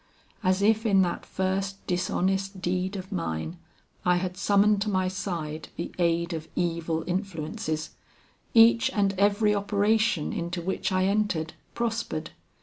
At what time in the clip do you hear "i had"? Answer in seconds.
4.03-4.35